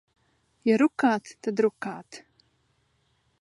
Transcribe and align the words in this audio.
Ja 0.69 0.77
rukāt, 0.81 1.33
tad 1.47 1.63
rukāt. 1.67 2.19